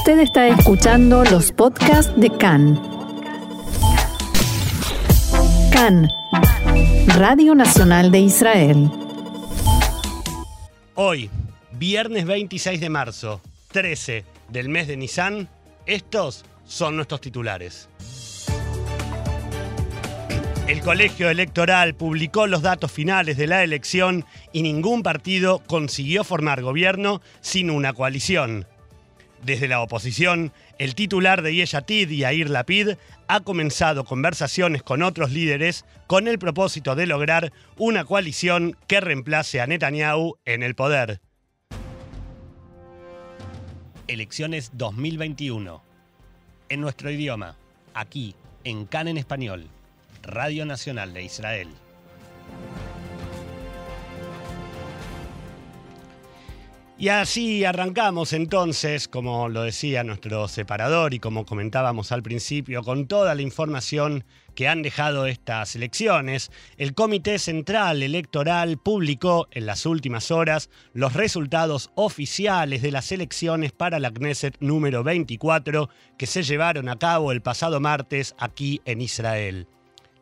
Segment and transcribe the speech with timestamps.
[0.00, 2.80] Usted está escuchando los podcasts de CAN.
[5.70, 6.08] CAN,
[7.18, 8.90] Radio Nacional de Israel.
[10.94, 11.28] Hoy,
[11.72, 13.42] viernes 26 de marzo,
[13.72, 15.50] 13 del mes de Nisan,
[15.84, 17.90] estos son nuestros titulares.
[20.66, 26.62] El colegio electoral publicó los datos finales de la elección y ningún partido consiguió formar
[26.62, 28.66] gobierno sin una coalición.
[29.42, 32.90] Desde la oposición, el titular de Yeshatid, Yair Lapid,
[33.26, 39.60] ha comenzado conversaciones con otros líderes con el propósito de lograr una coalición que reemplace
[39.60, 41.20] a Netanyahu en el poder.
[44.08, 45.82] Elecciones 2021.
[46.68, 47.56] En nuestro idioma,
[47.94, 49.68] aquí, en CAN en español,
[50.22, 51.68] Radio Nacional de Israel.
[57.00, 63.06] Y así arrancamos entonces, como lo decía nuestro separador y como comentábamos al principio, con
[63.06, 64.22] toda la información
[64.54, 66.50] que han dejado estas elecciones.
[66.76, 73.72] El Comité Central Electoral publicó en las últimas horas los resultados oficiales de las elecciones
[73.72, 79.00] para la Knesset número 24 que se llevaron a cabo el pasado martes aquí en
[79.00, 79.66] Israel.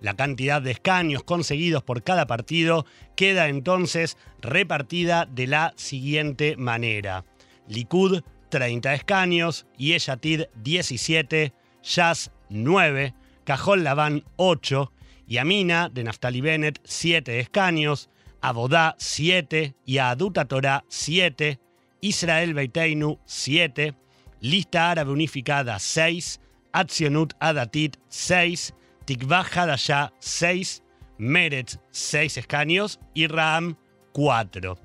[0.01, 7.25] La cantidad de escaños conseguidos por cada partido queda entonces repartida de la siguiente manera.
[7.67, 14.93] Likud 30 escaños, Yeshatid 17, Jazz 9, Cajol Laván 8,
[15.27, 18.09] Yamina de Naftali Bennett 7 escaños,
[18.41, 21.59] Abodá 7, Yaduta Torah 7,
[22.01, 23.95] Israel Beiteinu 7,
[24.41, 26.41] Lista Árabe Unificada 6,
[26.73, 28.75] Atzionut Adatit 6,
[29.09, 30.83] Tikvah Hadashah 6,
[31.17, 33.79] Meretz 6 escaños y Ram
[34.13, 34.79] 4.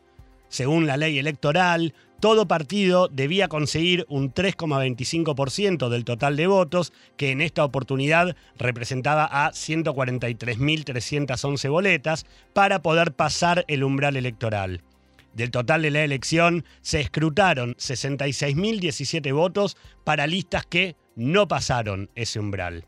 [0.49, 7.31] Según la ley electoral, todo partido debía conseguir un 3,25% del total de votos, que
[7.31, 12.25] en esta oportunidad representaba a 143.311 boletas,
[12.55, 14.81] para poder pasar el umbral electoral.
[15.37, 22.41] Del total de la elección se escrutaron 66.017 votos para listas que no pasaron ese
[22.41, 22.87] umbral.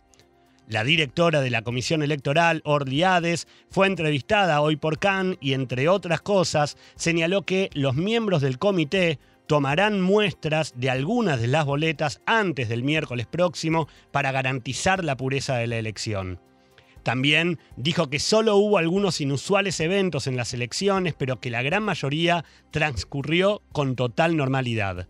[0.67, 5.91] La directora de la Comisión Electoral, Orly Hades, fue entrevistada hoy por Cannes y, entre
[5.91, 12.23] otras cosas, señaló que los miembros del comité tomarán muestras de algunas de las boletas
[12.25, 16.41] antes del miércoles próximo para garantizar la pureza de la elección.
[17.03, 21.83] También dijo que solo hubo algunos inusuales eventos en las elecciones, pero que la gran
[21.83, 25.09] mayoría transcurrió con total normalidad.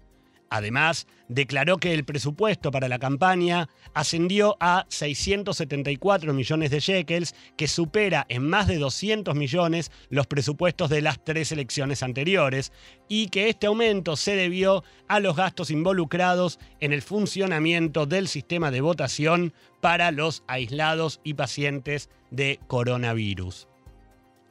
[0.51, 7.69] Además, declaró que el presupuesto para la campaña ascendió a 674 millones de shekels, que
[7.69, 12.73] supera en más de 200 millones los presupuestos de las tres elecciones anteriores,
[13.09, 18.71] y que este aumento se debió a los gastos involucrados en el funcionamiento del sistema
[18.71, 23.68] de votación para los aislados y pacientes de coronavirus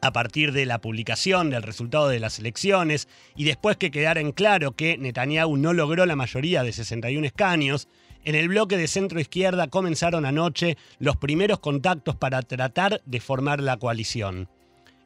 [0.01, 4.31] a partir de la publicación del resultado de las elecciones y después que quedara en
[4.31, 7.87] claro que Netanyahu no logró la mayoría de 61 escaños,
[8.23, 13.61] en el bloque de centro izquierda comenzaron anoche los primeros contactos para tratar de formar
[13.61, 14.49] la coalición.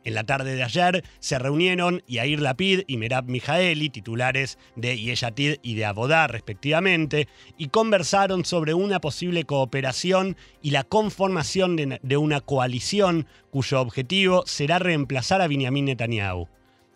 [0.04, 5.58] En la tarde de ayer se reunieron Yair Lapid y Merab Mijaeli, titulares de Yeshatid
[5.62, 7.28] y de Abodá respectivamente,
[7.58, 14.80] y conversaron sobre una posible cooperación y la conformación de, una coalición cuyo objetivo será
[14.80, 16.48] reemplazar a Benjamin Netanyahu.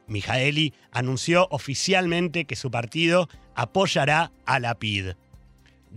[0.07, 5.11] Mijaeli anunció oficialmente que su partido apoyará a Lapid.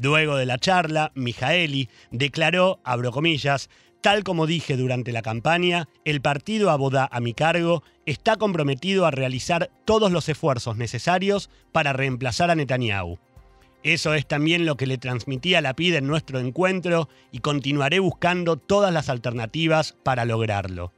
[0.00, 3.68] Luego de la charla, Mijaeli declaró, abro comillas,
[4.00, 9.10] Tal como dije durante la campaña, el partido Abodá a mi cargo está comprometido a
[9.10, 13.18] realizar todos los esfuerzos necesarios para reemplazar a Netanyahu.
[13.82, 18.56] Eso es también lo que le transmití a Lapid en nuestro encuentro y continuaré buscando
[18.56, 20.92] todas las alternativas para lograrlo.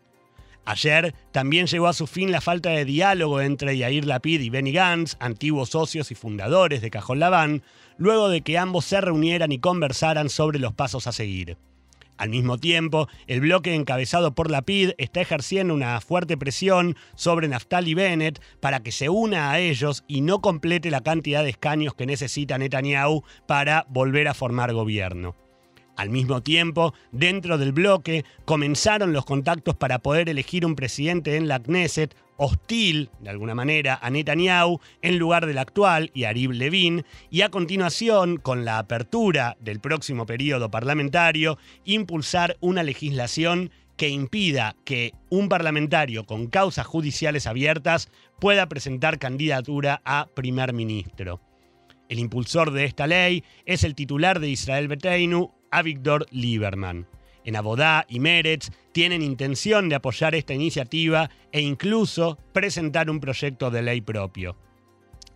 [0.66, 4.72] Ayer también llegó a su fin la falta de diálogo entre Yair Lapid y Benny
[4.72, 7.62] Gantz, antiguos socios y fundadores de Cajón Labán,
[7.96, 11.56] luego de que ambos se reunieran y conversaran sobre los pasos a seguir.
[12.20, 17.94] Al mismo tiempo, el bloque encabezado por Lapid está ejerciendo una fuerte presión sobre Naftali
[17.94, 22.04] Bennett para que se una a ellos y no complete la cantidad de escaños que
[22.04, 25.34] necesita Netanyahu para volver a formar gobierno.
[25.96, 31.48] Al mismo tiempo, dentro del bloque, comenzaron los contactos para poder elegir un presidente en
[31.48, 37.42] la Knesset hostil, de alguna manera, a Netanyahu en lugar del actual, Yariv Levin, y
[37.42, 45.12] a continuación, con la apertura del próximo periodo parlamentario, impulsar una legislación que impida que
[45.28, 51.42] un parlamentario con causas judiciales abiertas pueda presentar candidatura a primer ministro.
[52.08, 57.06] El impulsor de esta ley es el titular de Israel Beteinu, a Víctor Lieberman.
[57.44, 63.70] En Abodá y Meretz tienen intención de apoyar esta iniciativa e incluso presentar un proyecto
[63.70, 64.56] de ley propio.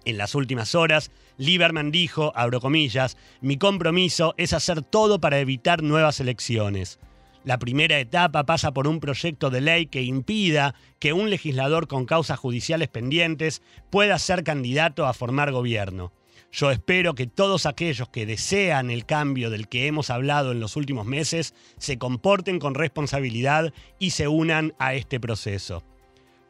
[0.05, 5.83] En las últimas horas, Lieberman dijo, abro comillas, mi compromiso es hacer todo para evitar
[5.83, 6.99] nuevas elecciones.
[7.43, 12.07] La primera etapa pasa por un proyecto de ley que impida que un legislador con
[12.07, 16.13] causas judiciales pendientes pueda ser candidato a formar gobierno.
[16.55, 20.77] Yo espero que todos aquellos que desean el cambio del que hemos hablado en los
[20.77, 25.83] últimos meses se comporten con responsabilidad y se unan a este proceso.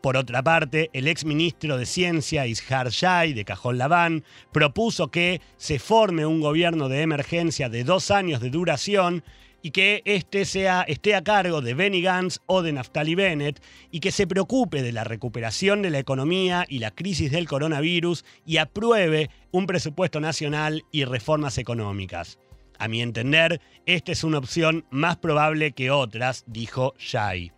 [0.02, 5.78] Por otra parte, el exministro de Ciencia, Ishar Shai, de Cajón Labán, propuso que se
[5.78, 9.24] forme un gobierno de emergencia de dos años de duración
[9.64, 14.00] y que este sea, esté a cargo de Benny Gantz o de Naftali Bennett y
[14.00, 18.58] que se preocupe de la recuperación de la economía y la crisis del coronavirus y
[18.58, 22.38] apruebe un presupuesto nacional y reformas económicas.
[22.78, 27.50] A mi entender, esta es una opción más probable que otras, dijo Shai.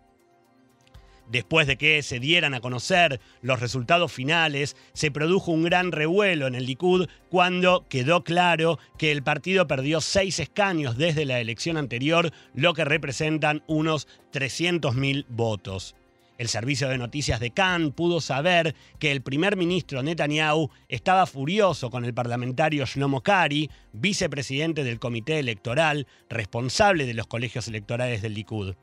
[1.29, 6.47] Después de que se dieran a conocer los resultados finales, se produjo un gran revuelo
[6.47, 11.75] en el Likud cuando quedó claro que el partido perdió seis escaños desde la elección
[11.75, 15.95] anterior, lo que representan unos 300.000 votos.
[16.37, 21.89] El servicio de noticias de Cannes pudo saber que el primer ministro Netanyahu estaba furioso
[21.89, 28.35] con el parlamentario Shlomo Kari, vicepresidente del comité electoral, responsable de los colegios electorales del
[28.35, 28.75] Likud.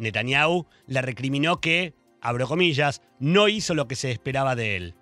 [0.00, 4.94] Netanyahu le recriminó que, abro comillas, no hizo lo que se esperaba de él.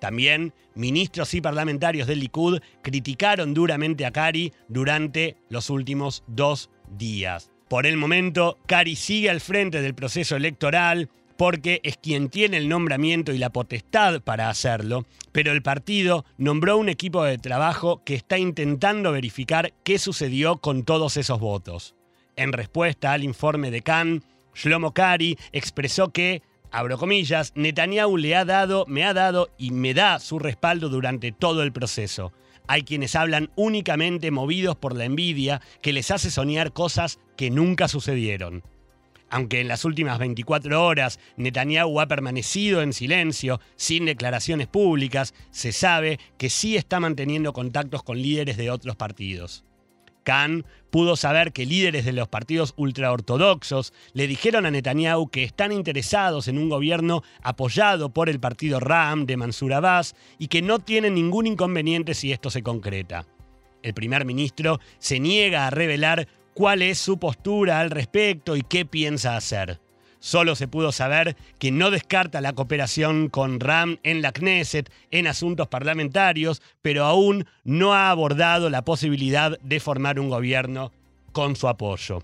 [0.00, 7.52] También ministros y parlamentarios del Likud criticaron duramente a Kari durante los últimos dos días.
[7.68, 12.68] Por el momento, Kari sigue al frente del proceso electoral porque es quien tiene el
[12.68, 18.14] nombramiento y la potestad para hacerlo, pero el partido nombró un equipo de trabajo que
[18.14, 21.94] está intentando verificar qué sucedió con todos esos votos.
[22.36, 24.22] En respuesta al informe de Khan,
[24.54, 29.94] Shlomo Kari expresó que, abro comillas, Netanyahu le ha dado, me ha dado y me
[29.94, 32.32] da su respaldo durante todo el proceso.
[32.68, 37.88] Hay quienes hablan únicamente movidos por la envidia que les hace soñar cosas que nunca
[37.88, 38.62] sucedieron.
[39.30, 45.72] Aunque en las últimas 24 horas Netanyahu ha permanecido en silencio, sin declaraciones públicas, se
[45.72, 49.64] sabe que sí está manteniendo contactos con líderes de otros partidos.
[50.22, 55.72] Khan pudo saber que líderes de los partidos ultraortodoxos le dijeron a Netanyahu que están
[55.72, 60.78] interesados en un gobierno apoyado por el partido Ram de Mansur Abbas y que no
[60.78, 63.26] tienen ningún inconveniente si esto se concreta.
[63.82, 68.84] El primer ministro se niega a revelar cuál es su postura al respecto y qué
[68.84, 69.80] piensa hacer.
[70.22, 75.26] Solo se pudo saber que no descarta la cooperación con RAM en la Knesset en
[75.26, 80.92] asuntos parlamentarios, pero aún no ha abordado la posibilidad de formar un gobierno
[81.32, 82.22] con su apoyo.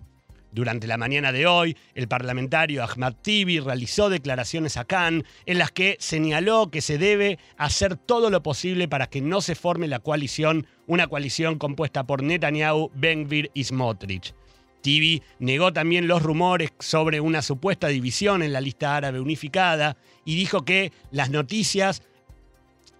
[0.52, 5.72] Durante la mañana de hoy, el parlamentario Ahmad Tibi realizó declaraciones a Khan en las
[5.72, 9.98] que señaló que se debe hacer todo lo posible para que no se forme la
[9.98, 14.34] coalición, una coalición compuesta por Netanyahu, Ben-Gvir y Smotrich.
[14.80, 20.36] TV negó también los rumores sobre una supuesta división en la lista árabe unificada y
[20.36, 22.02] dijo que las noticias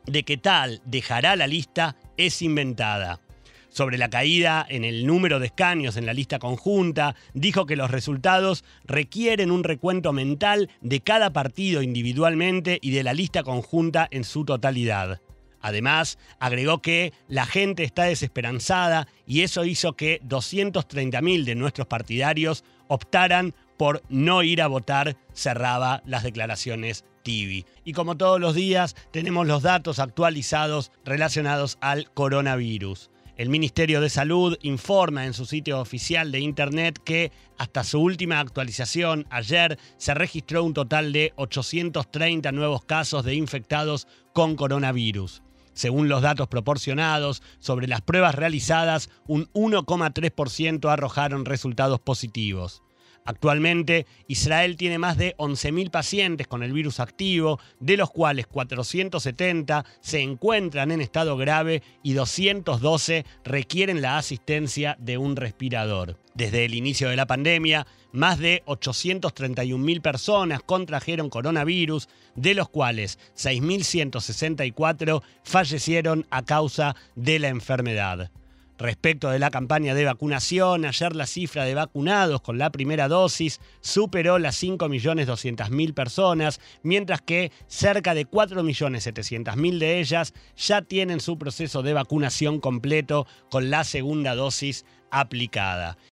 [0.07, 3.21] de que tal dejará la lista es inventada.
[3.69, 7.91] Sobre la caída en el número de escaños en la lista conjunta, dijo que los
[7.91, 14.25] resultados requieren un recuento mental de cada partido individualmente y de la lista conjunta en
[14.25, 15.21] su totalidad.
[15.61, 22.65] Además, agregó que la gente está desesperanzada y eso hizo que 230.000 de nuestros partidarios
[22.89, 27.65] optaran por no ir a votar, cerraba las declaraciones Tibi.
[27.85, 33.11] Y como todos los días, tenemos los datos actualizados relacionados al coronavirus.
[33.39, 38.41] El Ministerio de Salud informa en su sitio oficial de Internet que hasta su última
[38.41, 45.43] actualización, ayer, se registró un total de 830 nuevos casos de infectados con coronavirus.
[45.79, 52.83] Según los datos proporcionados, sobre las pruebas realizadas, un 1,3% arrojaron resultados positivos.
[53.29, 59.85] Actualmente, Israel tiene más de 11.000 pacientes con el virus activo, de los cuales 470
[60.01, 66.17] se encuentran en estado grave y 212 requieren la asistencia de un respirador.
[66.33, 73.19] Desde el inicio de la pandemia, más de 831.000 personas contrajeron coronavirus, de los cuales
[73.37, 78.31] 6.164 fallecieron a causa de la enfermedad.
[78.79, 83.61] Respecto de la campaña de vacunación, ayer la cifra de vacunados con la primera dosis
[83.81, 91.83] superó las 5.200.000 personas, mientras que cerca de 4.700.000 de ellas ya tienen su proceso
[91.83, 95.99] de vacunación completo con la segunda dosis aplicada.